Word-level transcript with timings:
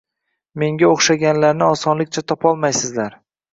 Menga 0.63 0.89
o‘xshaganlarni 0.93 1.67
osonlikcha 1.75 2.25
topolmaysizlar 2.35 3.17